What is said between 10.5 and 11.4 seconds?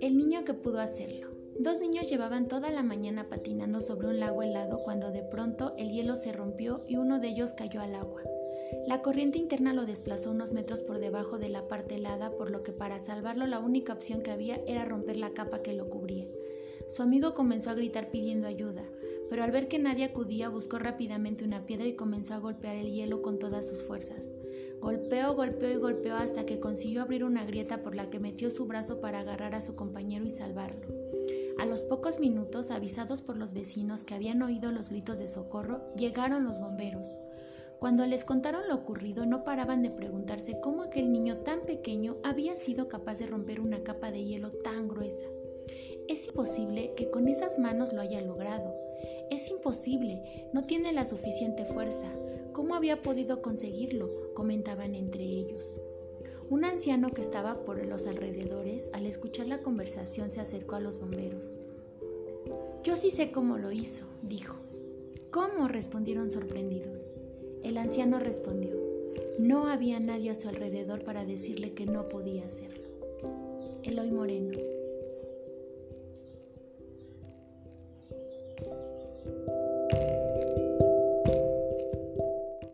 metros por debajo